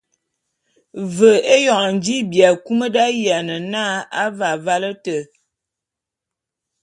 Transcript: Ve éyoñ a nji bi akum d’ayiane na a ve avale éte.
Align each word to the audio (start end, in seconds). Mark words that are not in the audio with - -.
Ve 1.15 1.31
éyoñ 1.55 1.79
a 1.85 1.87
nji 1.95 2.15
bi 2.29 2.39
akum 2.51 2.79
d’ayiane 2.93 3.57
na 3.71 3.83
a 4.21 4.23
ve 4.35 4.45
avale 4.55 4.87
éte. 4.95 5.17